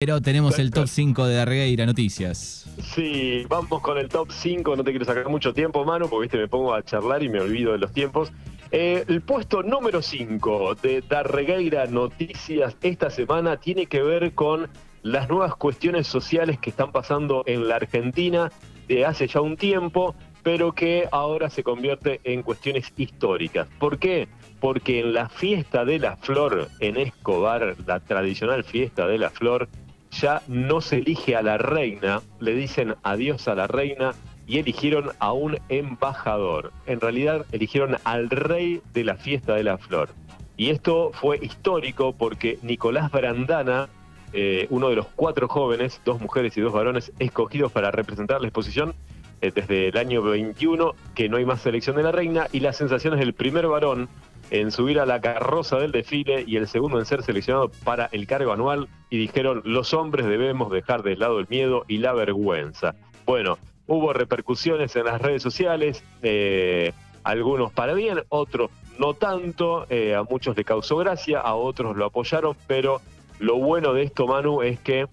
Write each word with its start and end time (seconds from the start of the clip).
Pero 0.00 0.20
tenemos 0.20 0.60
el 0.60 0.70
top 0.70 0.86
5 0.86 1.26
de 1.26 1.34
Darregueira 1.34 1.84
Noticias. 1.84 2.70
Sí, 2.94 3.44
vamos 3.48 3.82
con 3.82 3.98
el 3.98 4.08
top 4.08 4.30
5, 4.30 4.76
no 4.76 4.84
te 4.84 4.92
quiero 4.92 5.04
sacar 5.04 5.28
mucho 5.28 5.52
tiempo, 5.52 5.84
mano, 5.84 6.08
porque 6.08 6.26
viste, 6.26 6.38
me 6.38 6.46
pongo 6.46 6.72
a 6.72 6.84
charlar 6.84 7.24
y 7.24 7.28
me 7.28 7.40
olvido 7.40 7.72
de 7.72 7.78
los 7.78 7.90
tiempos. 7.90 8.30
Eh, 8.70 9.04
el 9.08 9.22
puesto 9.22 9.64
número 9.64 10.00
5 10.00 10.76
de 10.76 11.00
Darregueira 11.00 11.86
Noticias 11.86 12.76
esta 12.80 13.10
semana 13.10 13.56
tiene 13.56 13.86
que 13.86 14.00
ver 14.00 14.34
con 14.34 14.68
las 15.02 15.28
nuevas 15.28 15.56
cuestiones 15.56 16.06
sociales 16.06 16.60
que 16.60 16.70
están 16.70 16.92
pasando 16.92 17.42
en 17.46 17.66
la 17.66 17.74
Argentina 17.74 18.52
de 18.86 19.04
hace 19.04 19.26
ya 19.26 19.40
un 19.40 19.56
tiempo, 19.56 20.14
pero 20.44 20.70
que 20.70 21.08
ahora 21.10 21.50
se 21.50 21.64
convierte 21.64 22.20
en 22.22 22.44
cuestiones 22.44 22.92
históricas. 22.96 23.66
¿Por 23.80 23.98
qué? 23.98 24.28
Porque 24.60 25.00
en 25.00 25.12
la 25.12 25.28
fiesta 25.28 25.84
de 25.84 25.98
la 25.98 26.16
flor 26.16 26.68
en 26.78 26.98
Escobar, 26.98 27.74
la 27.84 27.98
tradicional 27.98 28.62
fiesta 28.62 29.08
de 29.08 29.18
la 29.18 29.30
flor, 29.30 29.68
ya 30.10 30.42
no 30.48 30.80
se 30.80 30.96
elige 30.96 31.36
a 31.36 31.42
la 31.42 31.58
reina, 31.58 32.22
le 32.40 32.54
dicen 32.54 32.94
adiós 33.02 33.48
a 33.48 33.54
la 33.54 33.66
reina 33.66 34.12
y 34.46 34.58
eligieron 34.58 35.10
a 35.18 35.32
un 35.32 35.58
embajador. 35.68 36.72
En 36.86 37.00
realidad 37.00 37.44
eligieron 37.52 37.96
al 38.04 38.30
rey 38.30 38.80
de 38.94 39.04
la 39.04 39.16
fiesta 39.16 39.54
de 39.54 39.64
la 39.64 39.78
flor. 39.78 40.08
Y 40.56 40.70
esto 40.70 41.12
fue 41.12 41.38
histórico 41.40 42.12
porque 42.12 42.58
Nicolás 42.62 43.12
Brandana, 43.12 43.88
eh, 44.32 44.66
uno 44.70 44.88
de 44.88 44.96
los 44.96 45.06
cuatro 45.06 45.48
jóvenes, 45.48 46.00
dos 46.04 46.20
mujeres 46.20 46.56
y 46.56 46.60
dos 46.60 46.72
varones, 46.72 47.12
escogidos 47.18 47.70
para 47.70 47.90
representar 47.90 48.40
la 48.40 48.48
exposición 48.48 48.94
eh, 49.40 49.52
desde 49.54 49.88
el 49.88 49.96
año 49.96 50.22
21, 50.22 50.94
que 51.14 51.28
no 51.28 51.36
hay 51.36 51.44
más 51.44 51.60
selección 51.60 51.94
de 51.94 52.02
la 52.02 52.10
reina, 52.10 52.48
y 52.50 52.60
las 52.60 52.76
sensaciones 52.76 53.20
del 53.20 53.34
primer 53.34 53.68
varón 53.68 54.08
en 54.50 54.72
subir 54.72 55.00
a 55.00 55.06
la 55.06 55.20
carroza 55.20 55.78
del 55.78 55.92
desfile 55.92 56.44
y 56.46 56.56
el 56.56 56.68
segundo 56.68 56.98
en 56.98 57.06
ser 57.06 57.22
seleccionado 57.22 57.70
para 57.84 58.08
el 58.12 58.26
cargo 58.26 58.52
anual 58.52 58.88
y 59.10 59.18
dijeron 59.18 59.62
los 59.64 59.94
hombres 59.94 60.26
debemos 60.26 60.70
dejar 60.70 61.02
de 61.02 61.16
lado 61.16 61.38
el 61.38 61.46
miedo 61.48 61.84
y 61.88 61.98
la 61.98 62.12
vergüenza. 62.12 62.94
Bueno, 63.26 63.58
hubo 63.86 64.12
repercusiones 64.12 64.94
en 64.96 65.04
las 65.04 65.20
redes 65.20 65.42
sociales, 65.42 66.02
eh, 66.22 66.92
algunos 67.24 67.72
para 67.72 67.94
bien, 67.94 68.22
otros 68.28 68.70
no 68.98 69.14
tanto, 69.14 69.86
eh, 69.90 70.14
a 70.14 70.24
muchos 70.24 70.56
le 70.56 70.64
causó 70.64 70.96
gracia, 70.96 71.40
a 71.40 71.54
otros 71.54 71.96
lo 71.96 72.06
apoyaron, 72.06 72.56
pero 72.66 73.00
lo 73.38 73.56
bueno 73.56 73.92
de 73.92 74.02
esto, 74.02 74.26
Manu, 74.26 74.62
es 74.62 74.80
que 74.80 75.06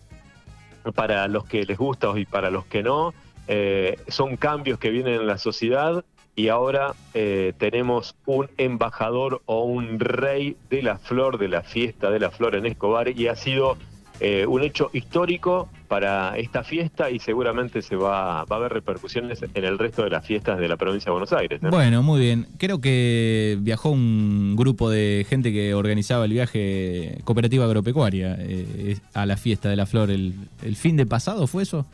para 0.95 1.27
los 1.27 1.45
que 1.45 1.65
les 1.65 1.77
gusta 1.77 2.11
y 2.17 2.25
para 2.25 2.49
los 2.49 2.65
que 2.65 2.83
no, 2.83 3.13
eh, 3.47 3.97
son 4.07 4.37
cambios 4.37 4.79
que 4.79 4.89
vienen 4.89 5.21
en 5.21 5.27
la 5.27 5.37
sociedad 5.37 6.03
y 6.35 6.49
ahora 6.49 6.93
eh, 7.13 7.53
tenemos 7.57 8.15
un 8.25 8.49
embajador 8.57 9.41
o 9.45 9.63
un 9.63 9.99
rey 9.99 10.57
de 10.69 10.81
la 10.81 10.97
flor, 10.97 11.37
de 11.37 11.47
la 11.47 11.61
fiesta 11.61 12.09
de 12.11 12.19
la 12.19 12.29
flor 12.29 12.55
en 12.55 12.65
Escobar, 12.65 13.07
y 13.09 13.27
ha 13.27 13.35
sido 13.35 13.77
eh, 14.19 14.45
un 14.45 14.63
hecho 14.63 14.89
histórico 14.93 15.69
para 15.87 16.37
esta 16.37 16.63
fiesta 16.63 17.09
y 17.09 17.19
seguramente 17.19 17.81
se 17.81 17.95
va, 17.95 18.39
a 18.39 18.45
haber 18.49 18.73
repercusiones 18.73 19.43
en 19.53 19.63
el 19.63 19.77
resto 19.77 20.03
de 20.03 20.09
las 20.09 20.25
fiestas 20.25 20.57
de 20.57 20.67
la 20.67 20.77
provincia 20.77 21.09
de 21.09 21.11
Buenos 21.11 21.33
Aires. 21.33 21.61
Bueno, 21.61 22.01
muy 22.01 22.19
bien. 22.19 22.47
Creo 22.57 22.79
que 22.79 23.57
viajó 23.61 23.89
un 23.89 24.55
grupo 24.55 24.89
de 24.89 25.25
gente 25.29 25.53
que 25.53 25.73
organizaba 25.73 26.25
el 26.25 26.31
viaje 26.31 27.19
cooperativa 27.23 27.65
agropecuaria 27.65 28.35
eh, 28.39 28.97
a 29.13 29.25
la 29.25 29.37
fiesta 29.37 29.69
de 29.69 29.75
la 29.75 29.85
flor 29.85 30.09
el 30.09 30.75
fin 30.75 30.97
de 30.97 31.05
pasado, 31.05 31.47
¿fue 31.47 31.63
eso? 31.63 31.85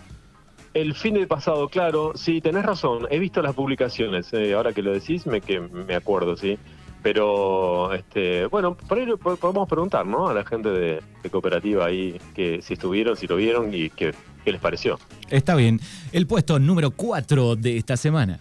El 0.74 0.96
fin 0.96 1.16
del 1.16 1.28
pasado, 1.28 1.68
claro, 1.68 2.14
sí, 2.16 2.40
tenés 2.40 2.64
razón. 2.64 3.08
He 3.10 3.20
visto 3.20 3.42
las 3.42 3.54
publicaciones, 3.54 4.32
eh, 4.32 4.54
ahora 4.54 4.72
que 4.72 4.82
lo 4.82 4.94
decís, 4.94 5.28
me, 5.28 5.42
que 5.42 5.60
me 5.60 5.96
acuerdo, 5.96 6.38
sí. 6.38 6.58
Pero, 7.04 7.94
este, 7.94 8.46
bueno, 8.46 8.78
por 8.78 8.98
ahí 8.98 9.08
podemos 9.18 9.68
preguntar, 9.68 10.06
¿no? 10.06 10.30
A 10.30 10.34
la 10.34 10.46
gente 10.46 10.70
de, 10.70 11.02
cooperativa 11.30 11.86
ahí, 11.86 12.20
que 12.34 12.62
si 12.62 12.74
estuvieron, 12.74 13.18
si 13.18 13.28
lo 13.28 13.36
vieron 13.36 13.74
y 13.74 13.90
qué, 13.90 14.14
qué 14.46 14.52
les 14.52 14.62
pareció. 14.62 15.00
Está 15.30 15.56
bien. 15.56 15.80
El 16.14 16.28
puesto 16.28 16.60
número 16.60 16.92
4 16.92 17.56
de 17.56 17.78
esta 17.78 17.98
semana. 17.98 18.40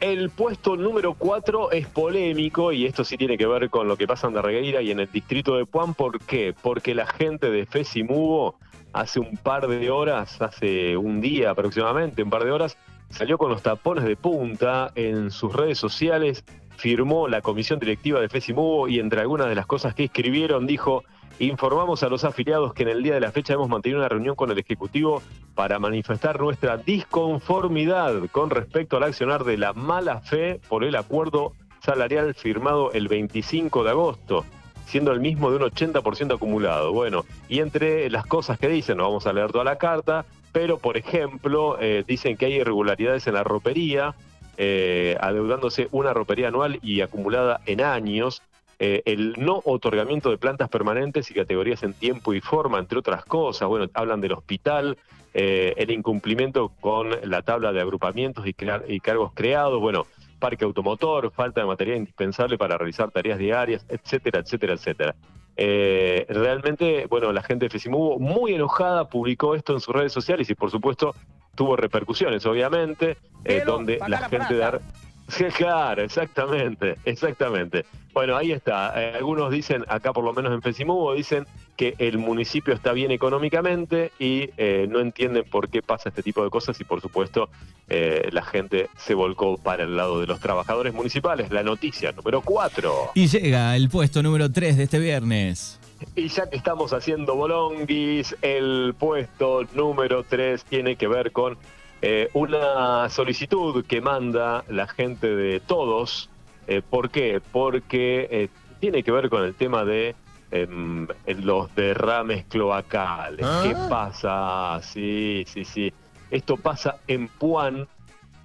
El 0.00 0.30
puesto 0.30 0.76
número 0.76 1.14
4 1.14 1.72
es 1.72 1.86
polémico 1.88 2.70
y 2.70 2.86
esto 2.86 3.02
sí 3.02 3.16
tiene 3.16 3.38
que 3.38 3.46
ver 3.46 3.70
con 3.70 3.88
lo 3.88 3.96
que 3.96 4.06
pasa 4.06 4.28
en 4.28 4.34
Darregueira 4.34 4.82
y 4.82 4.90
en 4.90 5.00
el 5.00 5.10
distrito 5.10 5.56
de 5.56 5.64
Puan. 5.64 5.94
¿Por 5.94 6.20
qué? 6.20 6.54
Porque 6.60 6.94
la 6.94 7.06
gente 7.06 7.50
de 7.50 7.64
Fesimugo 7.66 8.56
hace 8.96 9.20
un 9.20 9.36
par 9.36 9.68
de 9.68 9.90
horas, 9.90 10.40
hace 10.40 10.96
un 10.96 11.20
día 11.20 11.50
aproximadamente, 11.50 12.22
un 12.22 12.30
par 12.30 12.44
de 12.44 12.50
horas, 12.50 12.78
salió 13.10 13.36
con 13.36 13.50
los 13.50 13.62
tapones 13.62 14.04
de 14.04 14.16
punta 14.16 14.90
en 14.94 15.30
sus 15.30 15.52
redes 15.54 15.78
sociales, 15.78 16.44
firmó 16.76 17.28
la 17.28 17.42
comisión 17.42 17.78
directiva 17.78 18.20
de 18.20 18.30
FESIMUBO 18.30 18.88
y 18.88 18.98
entre 18.98 19.20
algunas 19.20 19.48
de 19.48 19.54
las 19.54 19.66
cosas 19.66 19.94
que 19.94 20.04
escribieron 20.04 20.66
dijo, 20.66 21.04
informamos 21.38 22.02
a 22.02 22.08
los 22.08 22.24
afiliados 22.24 22.72
que 22.72 22.84
en 22.84 22.88
el 22.88 23.02
día 23.02 23.14
de 23.14 23.20
la 23.20 23.32
fecha 23.32 23.52
hemos 23.52 23.68
mantenido 23.68 24.00
una 24.00 24.08
reunión 24.08 24.34
con 24.34 24.50
el 24.50 24.58
Ejecutivo 24.58 25.22
para 25.54 25.78
manifestar 25.78 26.40
nuestra 26.40 26.78
disconformidad 26.78 28.14
con 28.32 28.48
respecto 28.48 28.96
al 28.96 29.02
accionar 29.02 29.44
de 29.44 29.58
la 29.58 29.74
mala 29.74 30.20
fe 30.20 30.58
por 30.70 30.84
el 30.84 30.96
acuerdo 30.96 31.52
salarial 31.80 32.34
firmado 32.34 32.92
el 32.92 33.08
25 33.08 33.84
de 33.84 33.90
agosto 33.90 34.46
siendo 34.86 35.12
el 35.12 35.20
mismo 35.20 35.50
de 35.50 35.56
un 35.56 35.62
80% 35.62 36.34
acumulado. 36.34 36.92
Bueno, 36.92 37.24
y 37.48 37.60
entre 37.60 38.08
las 38.08 38.24
cosas 38.24 38.58
que 38.58 38.68
dicen, 38.68 38.96
no 38.96 39.04
vamos 39.04 39.26
a 39.26 39.32
leer 39.32 39.52
toda 39.52 39.64
la 39.64 39.76
carta, 39.76 40.24
pero 40.52 40.78
por 40.78 40.96
ejemplo, 40.96 41.76
eh, 41.80 42.04
dicen 42.06 42.36
que 42.36 42.46
hay 42.46 42.54
irregularidades 42.54 43.26
en 43.26 43.34
la 43.34 43.44
ropería, 43.44 44.14
eh, 44.56 45.16
adeudándose 45.20 45.88
una 45.90 46.14
ropería 46.14 46.48
anual 46.48 46.78
y 46.82 47.02
acumulada 47.02 47.60
en 47.66 47.82
años, 47.82 48.42
eh, 48.78 49.02
el 49.06 49.34
no 49.38 49.60
otorgamiento 49.64 50.30
de 50.30 50.38
plantas 50.38 50.68
permanentes 50.68 51.30
y 51.30 51.34
categorías 51.34 51.82
en 51.82 51.92
tiempo 51.92 52.32
y 52.32 52.40
forma, 52.40 52.78
entre 52.78 52.98
otras 52.98 53.24
cosas. 53.24 53.68
Bueno, 53.68 53.86
hablan 53.92 54.20
del 54.20 54.32
hospital, 54.32 54.96
el 55.38 55.90
incumplimiento 55.90 56.72
con 56.80 57.10
la 57.24 57.42
tabla 57.42 57.70
de 57.70 57.82
agrupamientos 57.82 58.46
y, 58.46 58.56
y 58.88 59.00
cargos 59.00 59.32
creados. 59.34 59.78
Bueno, 59.78 60.06
parque 60.38 60.64
automotor, 60.64 61.30
falta 61.32 61.60
de 61.60 61.66
material 61.66 61.98
indispensable 61.98 62.58
para 62.58 62.76
realizar 62.76 63.10
tareas 63.10 63.38
diarias, 63.38 63.86
etcétera, 63.88 64.40
etcétera, 64.40 64.74
etcétera. 64.74 65.14
Eh, 65.56 66.26
realmente, 66.28 67.06
bueno, 67.08 67.32
la 67.32 67.42
gente 67.42 67.64
de 67.66 67.70
FESIMUBO 67.70 68.18
muy 68.18 68.54
enojada 68.54 69.08
publicó 69.08 69.54
esto 69.54 69.72
en 69.72 69.80
sus 69.80 69.94
redes 69.94 70.12
sociales 70.12 70.50
y 70.50 70.54
por 70.54 70.70
supuesto 70.70 71.14
tuvo 71.54 71.76
repercusiones, 71.76 72.44
obviamente, 72.44 73.16
eh, 73.44 73.62
donde 73.64 73.98
la 74.06 74.28
gente 74.28 74.54
de... 74.54 74.80
Claro, 75.56 76.02
exactamente, 76.02 76.96
exactamente. 77.04 77.84
Bueno, 78.12 78.36
ahí 78.36 78.52
está. 78.52 78.92
Eh, 78.96 79.14
algunos 79.16 79.50
dicen, 79.50 79.84
acá 79.88 80.12
por 80.12 80.24
lo 80.24 80.32
menos 80.32 80.52
en 80.52 80.62
Fesimubo, 80.62 81.12
dicen 81.14 81.46
que 81.76 81.94
el 81.98 82.16
municipio 82.16 82.72
está 82.72 82.92
bien 82.92 83.10
económicamente 83.10 84.12
y 84.18 84.48
eh, 84.56 84.86
no 84.88 85.00
entienden 85.00 85.44
por 85.44 85.68
qué 85.68 85.82
pasa 85.82 86.08
este 86.08 86.22
tipo 86.22 86.42
de 86.42 86.48
cosas 86.48 86.80
y 86.80 86.84
por 86.84 87.02
supuesto 87.02 87.50
eh, 87.88 88.30
la 88.32 88.42
gente 88.42 88.88
se 88.96 89.12
volcó 89.12 89.58
para 89.58 89.84
el 89.84 89.96
lado 89.96 90.20
de 90.20 90.26
los 90.26 90.40
trabajadores 90.40 90.94
municipales. 90.94 91.50
La 91.50 91.62
noticia 91.62 92.12
número 92.12 92.40
4. 92.40 93.10
Y 93.14 93.26
llega 93.26 93.76
el 93.76 93.90
puesto 93.90 94.22
número 94.22 94.50
3 94.50 94.78
de 94.78 94.84
este 94.84 94.98
viernes. 94.98 95.78
Y 96.14 96.28
ya 96.28 96.48
que 96.48 96.56
estamos 96.56 96.92
haciendo 96.92 97.34
bolonguis, 97.34 98.36
el 98.42 98.94
puesto 98.98 99.66
número 99.74 100.24
3 100.24 100.64
tiene 100.64 100.96
que 100.96 101.08
ver 101.08 101.32
con 101.32 101.58
eh, 102.02 102.28
una 102.34 103.08
solicitud 103.08 103.84
que 103.86 104.00
manda 104.00 104.64
la 104.68 104.86
gente 104.86 105.34
de 105.34 105.60
todos. 105.60 106.28
Eh, 106.66 106.82
¿Por 106.88 107.10
qué? 107.10 107.40
Porque 107.52 108.28
eh, 108.30 108.48
tiene 108.80 109.02
que 109.02 109.10
ver 109.10 109.30
con 109.30 109.44
el 109.44 109.54
tema 109.54 109.84
de 109.84 110.14
em, 110.50 111.06
los 111.26 111.74
derrames 111.74 112.44
cloacales. 112.46 113.46
¿Qué 113.62 113.74
ah. 113.74 113.86
pasa? 113.88 114.80
Sí, 114.82 115.44
sí, 115.46 115.64
sí. 115.64 115.92
Esto 116.30 116.56
pasa 116.56 116.98
en 117.06 117.28
Puan, 117.28 117.88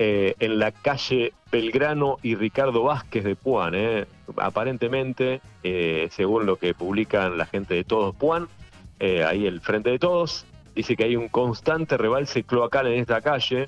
en 0.04 0.58
la 0.58 0.72
calle 0.72 1.32
Belgrano 1.52 2.18
y 2.24 2.34
Ricardo 2.34 2.84
Vázquez 2.84 3.24
de 3.24 3.36
Puan. 3.36 3.76
Aparentemente, 4.38 5.42
según 6.10 6.48
lo 6.48 6.56
que 6.56 6.74
publican 6.74 7.38
la 7.38 7.46
gente 7.46 7.76
de 7.76 7.84
todos 7.84 8.16
Puan, 8.16 8.48
ahí 9.00 9.46
el 9.46 9.62
frente 9.62 9.92
de 9.92 10.00
todos, 10.00 10.48
dice 10.76 10.96
que 10.96 11.04
hay 11.04 11.16
un 11.16 11.28
constante 11.28 11.98
rebalse 11.98 12.44
cloacal 12.44 12.88
en 12.88 13.00
esta 13.00 13.22
calle, 13.22 13.68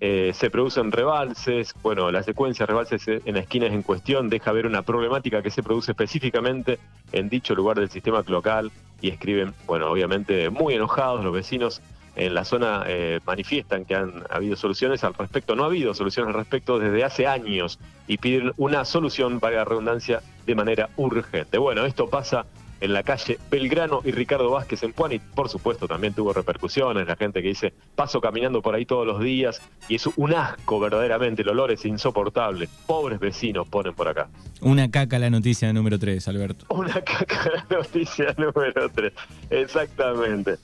eh, 0.00 0.30
se 0.32 0.48
producen 0.48 0.92
rebalses, 0.92 1.74
bueno, 1.82 2.12
la 2.12 2.22
secuencia 2.22 2.64
de 2.64 2.68
rebalses 2.68 3.08
en 3.08 3.34
las 3.34 3.42
esquinas 3.42 3.72
en 3.72 3.82
cuestión 3.82 4.28
deja 4.28 4.52
ver 4.52 4.66
una 4.66 4.82
problemática 4.82 5.42
que 5.42 5.50
se 5.50 5.62
produce 5.62 5.90
específicamente 5.90 6.78
en 7.10 7.28
dicho 7.28 7.54
lugar 7.54 7.80
del 7.80 7.90
sistema 7.90 8.22
cloacal 8.22 8.70
y 9.00 9.08
escriben, 9.08 9.54
bueno, 9.66 9.90
obviamente 9.90 10.50
muy 10.50 10.74
enojados 10.74 11.24
los 11.24 11.32
vecinos 11.32 11.82
en 12.14 12.34
la 12.34 12.44
zona 12.44 12.84
eh, 12.86 13.20
manifiestan 13.26 13.84
que 13.84 13.94
han 13.94 14.24
habido 14.30 14.56
soluciones 14.56 15.04
al 15.04 15.14
respecto, 15.14 15.54
no 15.54 15.64
ha 15.64 15.66
habido 15.66 15.94
soluciones 15.94 16.34
al 16.34 16.40
respecto 16.40 16.78
desde 16.78 17.04
hace 17.04 17.26
años 17.26 17.78
y 18.06 18.18
piden 18.18 18.52
una 18.56 18.84
solución, 18.84 19.40
para 19.40 19.56
la 19.56 19.64
redundancia, 19.64 20.20
de 20.44 20.54
manera 20.54 20.90
urgente. 20.96 21.58
Bueno, 21.58 21.84
esto 21.86 22.08
pasa 22.08 22.44
en 22.80 22.92
la 22.92 23.02
calle 23.02 23.38
Belgrano 23.50 24.00
y 24.04 24.12
Ricardo 24.12 24.50
Vázquez 24.50 24.82
en 24.82 24.92
Puan 24.92 25.12
y 25.12 25.18
por 25.18 25.48
supuesto 25.48 25.88
también 25.88 26.14
tuvo 26.14 26.32
repercusiones, 26.32 27.06
la 27.06 27.16
gente 27.16 27.42
que 27.42 27.48
dice 27.48 27.72
paso 27.94 28.20
caminando 28.20 28.62
por 28.62 28.74
ahí 28.74 28.86
todos 28.86 29.06
los 29.06 29.20
días 29.20 29.60
y 29.88 29.96
es 29.96 30.06
un 30.16 30.34
asco 30.34 30.80
verdaderamente, 30.80 31.42
el 31.42 31.48
olor 31.48 31.72
es 31.72 31.84
insoportable, 31.84 32.68
pobres 32.86 33.18
vecinos 33.18 33.68
ponen 33.68 33.94
por 33.94 34.08
acá. 34.08 34.28
Una 34.60 34.90
caca 34.90 35.18
la 35.18 35.30
noticia 35.30 35.72
número 35.72 35.98
3, 35.98 36.26
Alberto. 36.28 36.66
Una 36.68 37.00
caca 37.04 37.50
la 37.68 37.78
noticia 37.78 38.34
número 38.36 38.88
3, 38.90 39.12
exactamente. 39.50 40.58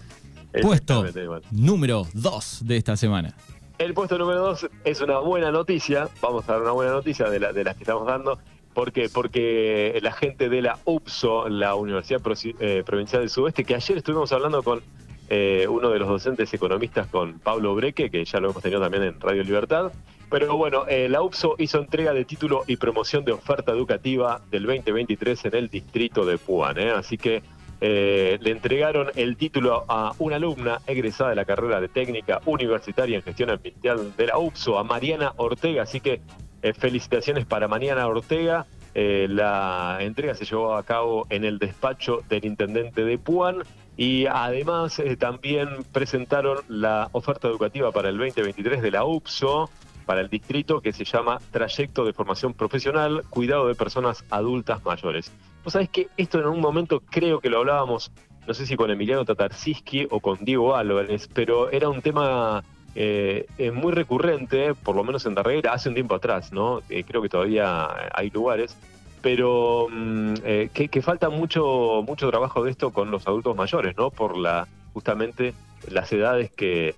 Puesto 0.63 1.05
número 1.51 2.07
2 2.13 2.67
de 2.67 2.77
esta 2.77 2.97
semana. 2.97 3.35
El 3.77 3.93
puesto 3.93 4.17
número 4.19 4.41
2 4.41 4.69
es 4.85 5.01
una 5.01 5.19
buena 5.19 5.51
noticia, 5.51 6.09
vamos 6.23 6.49
a 6.49 6.53
dar 6.53 6.63
una 6.63 6.71
buena 6.71 6.93
noticia 6.93 7.29
de, 7.29 7.41
de 7.41 7.65
las 7.65 7.75
que 7.75 7.83
estamos 7.83 8.07
dando. 8.07 8.39
¿Por 8.75 8.91
qué? 8.91 9.09
Porque 9.09 9.99
la 10.03 10.11
gente 10.11 10.49
de 10.49 10.61
la 10.61 10.79
UPSO, 10.85 11.49
la 11.49 11.77
Universidad 11.77 12.21
eh, 12.59 12.83
Provincial 12.85 13.23
del 13.23 13.31
Sudeste, 13.31 13.65
que 13.65 13.77
ayer 13.77 13.99
estuvimos 13.99 14.33
hablando 14.33 14.65
con 14.65 14.83
eh, 15.31 15.67
uno 15.71 15.91
de 15.91 16.01
los 16.01 16.09
docentes 16.09 16.53
economistas, 16.53 17.07
con 17.07 17.39
Pablo 17.39 17.77
Breque, 17.77 18.11
que 18.11 18.25
ya 18.25 18.41
lo 18.41 18.51
hemos 18.51 18.63
tenido 18.63 18.81
también 18.81 19.05
en 19.05 19.21
Radio 19.21 19.45
Libertad. 19.45 19.93
Pero 20.29 20.57
bueno, 20.57 20.87
eh, 20.89 21.09
la 21.09 21.23
UPSO 21.23 21.55
hizo 21.59 21.79
entrega 21.79 22.13
de 22.13 22.25
título 22.25 22.65
y 22.67 22.77
promoción 22.77 23.25
de 23.25 23.31
oferta 23.31 23.71
educativa 23.71 24.41
del 24.51 24.65
2023 24.65 25.45
en 25.45 25.55
el 25.55 25.69
distrito 25.69 26.27
de 26.27 26.37
Puan. 26.37 26.77
Así 26.79 27.17
que 27.17 27.43
le 27.81 28.51
entregaron 28.51 29.11
el 29.15 29.37
título 29.37 29.85
a 29.89 30.13
una 30.19 30.37
alumna 30.37 30.81
egresada 30.87 31.31
de 31.31 31.37
la 31.37 31.45
carrera 31.45 31.83
de 31.83 31.89
técnica 31.89 32.41
universitaria 32.47 33.17
en 33.17 33.23
gestión 33.23 33.51
ambiental 33.51 34.17
de 34.17 34.27
la 34.27 34.39
UPSO, 34.39 34.79
a 34.79 34.85
Mariana 34.85 35.35
Ortega. 35.37 35.83
Así 35.83 36.01
que 36.01 36.15
eh, 36.15 36.23
felicitaciones 36.73 37.45
para 37.45 37.69
Mariana 37.69 38.07
Ortega. 38.07 38.67
Eh, 38.95 39.27
la 39.29 39.99
entrega 40.01 40.35
se 40.35 40.45
llevó 40.45 40.75
a 40.75 40.85
cabo 40.85 41.27
en 41.29 41.45
el 41.45 41.59
despacho 41.59 42.23
del 42.29 42.45
intendente 42.45 43.05
de 43.05 43.19
Puan 43.19 43.65
y 43.97 44.27
además 44.27 44.99
eh, 45.01 45.17
también 45.17 45.69
presentaron 45.93 46.59
la 46.69 47.09
oferta 47.13 47.49
educativa 47.49 47.91
para 47.91 48.09
el 48.09 48.19
2023 48.19 48.83
de 48.83 48.91
la 48.93 49.05
UPSO 49.05 49.69
para 50.07 50.21
el 50.21 50.29
distrito 50.29 50.81
que 50.81 50.93
se 50.93 51.05
llama 51.05 51.39
Trayecto 51.51 52.05
de 52.05 52.13
Formación 52.13 52.55
Profesional, 52.55 53.25
Cuidado 53.31 53.67
de 53.67 53.75
Personas 53.75 54.25
Adultas 54.31 54.85
Mayores. 54.85 55.33
Vos 55.65 55.73
sabés 55.73 55.89
que 55.89 56.09
esto 56.17 56.39
en 56.39 56.47
un 56.47 56.61
momento 56.61 57.01
creo 57.01 57.41
que 57.41 57.49
lo 57.49 57.59
hablábamos, 57.59 58.13
no 58.47 58.55
sé 58.55 58.67
si 58.67 58.77
con 58.77 58.91
Emiliano 58.91 59.25
Tatarsiski 59.25 60.07
o 60.11 60.21
con 60.21 60.45
Diego 60.45 60.77
Álvarez, 60.77 61.29
pero 61.33 61.71
era 61.71 61.89
un 61.89 62.03
tema 62.03 62.63
eh, 62.95 63.47
es 63.59 63.73
muy 63.73 63.93
recurrente, 63.93 64.75
por 64.75 64.95
lo 64.95 65.05
menos 65.05 65.27
en 65.27 65.35
Darreguera, 65.35 65.73
hace 65.73 65.89
un 65.89 65.95
tiempo 65.95 66.15
atrás, 66.15 66.53
¿no? 66.53 66.81
Eh, 66.89 67.05
creo 67.05 67.23
que 67.23 67.29
todavía 67.29 67.89
hay 68.15 68.31
lugares, 68.31 68.77
pero 69.21 69.89
mm, 69.91 70.35
eh, 70.45 70.71
que, 70.73 71.03
falta 71.03 71.29
mucho, 71.29 72.05
mucho 72.07 72.31
trabajo 72.31 72.63
de 72.63 72.71
esto 72.71 72.93
con 72.93 73.11
los 73.11 73.27
adultos 73.27 73.57
mayores, 73.57 73.97
¿no? 73.97 74.11
Por 74.11 74.37
la 74.37 74.69
justamente 74.93 75.55
las 75.91 76.13
edades 76.13 76.53
que, 76.53 76.95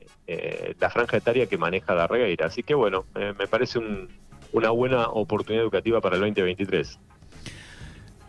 la 0.78 0.90
franja 0.90 1.16
etaria 1.16 1.46
que 1.46 1.56
maneja 1.56 1.94
Darregueira. 1.94 2.46
Así 2.46 2.62
que 2.62 2.74
bueno, 2.74 3.04
me 3.14 3.46
parece 3.46 3.80
una 4.52 4.70
buena 4.70 5.08
oportunidad 5.08 5.62
educativa 5.62 6.00
para 6.00 6.16
el 6.16 6.20
2023. 6.20 6.98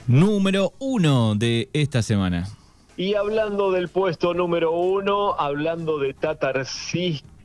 Número 0.08 0.72
uno 0.80 1.36
de 1.36 1.70
esta 1.74 2.02
semana. 2.02 2.48
Y 2.96 3.14
hablando 3.14 3.72
del 3.72 3.90
puesto 3.90 4.34
número 4.34 4.72
uno, 4.72 5.36
hablando 5.38 6.00
de 6.00 6.16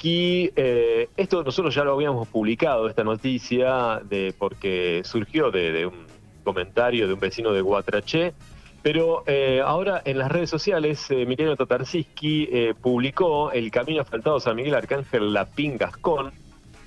Tatar 0.03 0.53
eh, 0.57 1.09
esto 1.17 1.45
nosotros 1.45 1.73
ya 1.73 1.85
lo 1.85 1.93
habíamos 1.93 2.27
publicado, 2.27 2.89
esta 2.89 3.05
noticia, 3.05 4.01
de 4.03 4.35
porque 4.37 5.03
surgió 5.05 5.53
de, 5.53 5.87
un 5.87 6.07
comentario 6.43 7.07
de 7.07 7.15
un 7.15 7.21
vecino 7.21 7.53
de 7.53 7.61
Guatraché, 7.61 8.35
pero 8.83 9.23
eh, 9.29 9.63
ahora 9.65 10.03
en 10.05 10.19
las 10.19 10.33
redes 10.33 10.51
sociales, 10.51 11.07
eh, 11.11 11.57
Tatarsiski 11.57 12.49
eh, 12.51 12.75
publicó 12.75 13.53
el 13.53 13.71
camino 13.71 14.03
asfaltado 14.03 14.41
San 14.41 14.57
Miguel 14.57 14.75
Arcángel 14.75 15.33
Lapín 15.33 15.79
Gascón, 15.79 16.33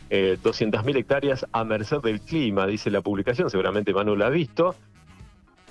200.000 0.10 0.98
hectáreas 0.98 1.46
a 1.52 1.64
merced 1.64 2.00
del 2.00 2.22
clima, 2.22 2.68
dice 2.68 2.92
la 2.92 3.02
publicación, 3.02 3.50
seguramente 3.50 3.94
Manu 3.94 4.16
la 4.16 4.28
ha 4.28 4.30
visto. 4.30 4.76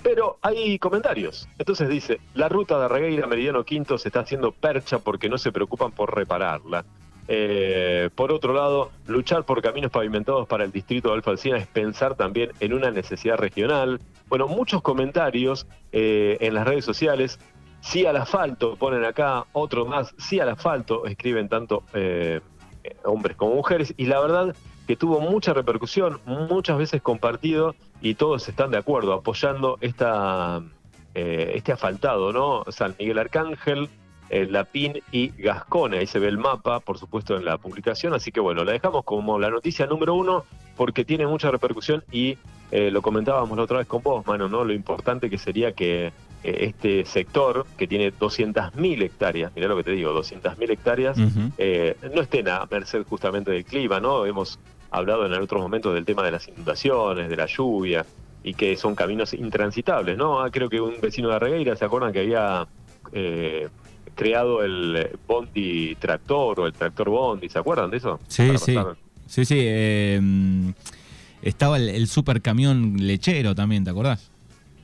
Pero 0.03 0.37
hay 0.41 0.77
comentarios. 0.77 1.47
Entonces 1.57 1.89
dice, 1.89 2.19
la 2.33 2.49
ruta 2.49 2.79
de 2.79 2.87
Regueira 2.87 3.27
Meridiano 3.27 3.63
Quinto 3.63 3.97
se 3.97 4.09
está 4.09 4.21
haciendo 4.21 4.51
percha 4.51 4.99
porque 4.99 5.29
no 5.29 5.37
se 5.37 5.51
preocupan 5.51 5.91
por 5.91 6.13
repararla. 6.13 6.85
Eh, 7.27 8.09
por 8.13 8.31
otro 8.31 8.53
lado, 8.53 8.91
luchar 9.07 9.45
por 9.45 9.61
caminos 9.61 9.91
pavimentados 9.91 10.47
para 10.47 10.63
el 10.63 10.71
distrito 10.71 11.09
de 11.09 11.15
Alfonsina 11.15 11.57
es 11.57 11.67
pensar 11.67 12.15
también 12.15 12.51
en 12.59 12.73
una 12.73 12.91
necesidad 12.91 13.37
regional. 13.37 13.99
Bueno, 14.27 14.47
muchos 14.47 14.81
comentarios 14.81 15.65
eh, 15.91 16.37
en 16.41 16.53
las 16.53 16.67
redes 16.67 16.85
sociales. 16.85 17.39
Sí 17.81 18.05
al 18.05 18.17
asfalto, 18.17 18.75
ponen 18.77 19.05
acá, 19.05 19.45
otro 19.53 19.85
más, 19.85 20.13
sí 20.17 20.39
al 20.39 20.49
asfalto, 20.49 21.05
escriben 21.05 21.49
tanto 21.49 21.83
eh, 21.93 22.41
hombres 23.03 23.37
como 23.37 23.55
mujeres. 23.55 23.93
Y 23.97 24.05
la 24.05 24.19
verdad 24.19 24.55
que 24.87 24.95
tuvo 24.95 25.19
mucha 25.19 25.53
repercusión, 25.53 26.19
muchas 26.25 26.77
veces 26.77 27.01
compartido 27.01 27.75
y 28.01 28.15
todos 28.15 28.47
están 28.47 28.71
de 28.71 28.77
acuerdo 28.77 29.13
apoyando 29.13 29.77
este 29.81 30.05
asfaltado, 31.71 32.33
¿no? 32.33 32.63
San 32.69 32.95
Miguel 32.99 33.19
Arcángel, 33.19 33.89
eh, 34.29 34.47
Lapín 34.49 35.01
y 35.11 35.29
Gascone. 35.29 35.99
Ahí 35.99 36.07
se 36.07 36.19
ve 36.19 36.27
el 36.27 36.37
mapa, 36.37 36.79
por 36.79 36.97
supuesto, 36.97 37.35
en 37.35 37.45
la 37.45 37.57
publicación. 37.57 38.13
Así 38.13 38.31
que 38.31 38.39
bueno, 38.39 38.63
la 38.63 38.71
dejamos 38.71 39.03
como 39.03 39.39
la 39.39 39.49
noticia 39.49 39.85
número 39.85 40.15
uno 40.15 40.45
porque 40.75 41.05
tiene 41.05 41.25
mucha 41.27 41.51
repercusión 41.51 42.03
y 42.11 42.37
eh, 42.71 42.91
lo 42.91 43.01
comentábamos 43.01 43.57
la 43.57 43.63
otra 43.63 43.77
vez 43.77 43.87
con 43.87 44.01
vos, 44.01 44.25
mano, 44.25 44.49
¿no? 44.49 44.63
Lo 44.63 44.73
importante 44.73 45.29
que 45.29 45.37
sería 45.37 45.71
que 45.73 46.11
este 46.43 47.05
sector, 47.05 47.65
que 47.75 47.87
tiene 47.87 48.13
200.000 48.13 49.01
hectáreas, 49.01 49.51
mirá 49.55 49.67
lo 49.67 49.77
que 49.77 49.83
te 49.83 49.91
digo, 49.91 50.13
200.000 50.13 50.69
hectáreas, 50.69 51.17
no 51.17 52.21
estén 52.21 52.47
a 52.49 52.67
merced 52.69 53.03
justamente 53.03 53.49
del 53.49 53.65
clima, 53.65 53.99
¿no? 53.99 54.27
Hemos 54.27 54.59
hablado 54.91 55.25
en 55.25 55.33
otros 55.33 55.59
momentos 55.59 55.95
del 55.95 56.05
tema 56.05 56.21
de 56.21 56.29
las 56.31 56.47
inundaciones, 56.47 57.29
de 57.29 57.35
la 57.35 57.47
lluvia, 57.47 58.05
y 58.45 58.53
que 58.53 58.77
son 58.77 58.93
caminos 58.93 59.33
intransitables, 59.33 60.17
¿no? 60.17 60.39
Ah, 60.39 60.51
creo 60.51 60.69
que 60.69 60.79
un 60.79 61.01
vecino 61.01 61.29
de 61.29 61.35
Arregueira, 61.35 61.75
¿se 61.75 61.83
acuerdan 61.83 62.13
que 62.13 62.19
había 62.19 62.67
eh, 63.11 63.67
creado 64.15 64.63
el 64.63 65.09
Bondi 65.27 65.95
Tractor 65.95 66.59
o 66.61 66.67
el 66.67 66.73
Tractor 66.73 67.09
Bondi? 67.09 67.49
¿Se 67.49 67.59
acuerdan 67.59 67.91
de 67.91 67.97
eso? 67.97 68.19
Sí, 68.27 68.57
sí. 68.57 68.77
Sí, 69.27 69.45
sí. 69.45 69.59
Em, 69.61 70.73
estaba 71.41 71.77
el, 71.77 71.89
el 71.89 72.07
super 72.07 72.41
camión 72.41 72.95
lechero 72.97 73.53
también, 73.55 73.83
¿te 73.83 73.89
acordás? 73.91 74.31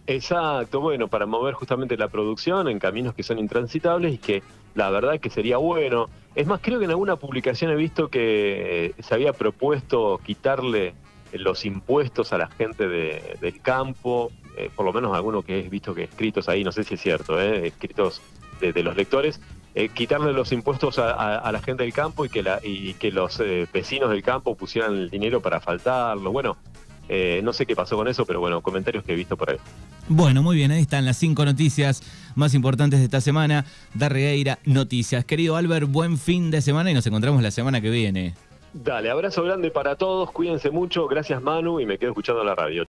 Exacto, 0.08 0.82
bueno, 0.82 1.08
para 1.08 1.26
mover 1.26 1.54
justamente 1.54 1.96
la 1.96 2.08
producción 2.08 2.68
en 2.68 2.80
caminos 2.80 3.14
que 3.14 3.24
son 3.24 3.40
intransitables 3.40 4.16
y 4.16 4.18
que 4.18 4.44
la 4.76 4.90
verdad 4.90 5.20
que 5.20 5.30
sería 5.30 5.58
bueno. 5.58 6.10
Es 6.36 6.48
más, 6.48 6.60
creo 6.62 6.80
que 6.80 6.86
en 6.86 6.92
alguna 6.92 7.16
publicación 7.18 7.72
he 7.72 7.76
visto 7.76 8.10
que 8.10 8.86
eh, 8.88 8.94
se 9.00 9.14
había 9.14 9.34
propuesto 9.34 10.20
quitarle 10.26 10.94
los 11.34 11.66
impuestos 11.66 12.34
a 12.34 12.38
la 12.38 12.48
gente 12.48 12.88
del 12.88 13.62
campo, 13.62 14.32
eh, 14.58 14.70
por 14.76 14.86
lo 14.86 14.92
menos 14.92 15.16
algunos 15.16 15.46
que 15.46 15.60
he 15.60 15.70
visto 15.70 15.94
que 15.94 16.04
escritos 16.04 16.50
ahí, 16.50 16.64
no 16.64 16.72
sé 16.72 16.84
si 16.84 16.96
es 16.96 17.02
cierto, 17.02 17.40
eh, 17.40 17.68
escritos 17.68 18.22
de, 18.62 18.84
los 18.84 18.96
lectores, 18.96 19.42
quitarle 19.94 20.34
los 20.34 20.52
impuestos 20.52 21.00
a, 21.00 21.52
la 21.52 21.62
gente 21.62 21.84
del 21.84 21.94
campo 21.94 22.26
y 22.26 22.30
que, 22.30 22.44
la, 22.44 22.60
y 22.64 22.94
que 22.94 23.12
los 23.12 23.42
vecinos 23.74 24.10
del 24.10 24.22
campo 24.22 24.56
pusieran 24.56 24.96
el 24.96 25.10
dinero 25.10 25.42
para 25.42 25.60
faltarlo. 25.60 26.32
Bueno, 26.32 26.58
eh, 27.14 27.42
no 27.44 27.52
sé 27.52 27.66
qué 27.66 27.76
pasó 27.76 27.98
con 27.98 28.08
eso, 28.08 28.26
pero 28.26 28.40
bueno, 28.40 28.62
comentarios 28.62 29.04
que 29.04 29.12
he 29.12 29.16
visto 29.18 29.36
por 29.36 29.50
ahí. 29.50 29.58
Bueno, 30.08 30.42
muy 30.42 30.56
bien, 30.56 30.72
ahí 30.72 30.82
están 30.82 31.04
las 31.04 31.18
cinco 31.18 31.44
noticias 31.44 32.02
más 32.36 32.54
importantes 32.54 33.00
de 33.00 33.06
esta 33.06 33.20
semana. 33.20 33.66
Darregueira 33.94 34.60
Noticias. 34.64 35.26
Querido 35.26 35.58
Albert, 35.58 35.92
buen 35.92 36.18
fin 36.18 36.52
de 36.52 36.62
semana 36.62 36.90
y 36.90 36.94
nos 36.94 37.06
encontramos 37.06 37.44
la 37.44 37.52
semana 37.52 37.82
que 37.82 37.90
viene. 37.90 38.34
Dale, 38.74 39.10
abrazo 39.10 39.44
grande 39.44 39.70
para 39.70 39.98
todos, 39.98 40.32
cuídense 40.32 40.72
mucho, 40.72 41.06
gracias 41.06 41.42
Manu 41.42 41.82
y 41.82 41.86
me 41.86 41.98
quedo 41.98 42.12
escuchando 42.12 42.42
la 42.46 42.56
radio. 42.56 42.80